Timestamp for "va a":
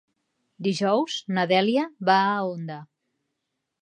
2.11-2.41